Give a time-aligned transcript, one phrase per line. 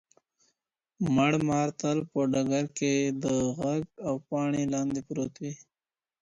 [1.15, 3.25] مړ مار تل په ډګر کي د
[3.57, 5.53] ږغ او پاڼي لاندې پروت وي.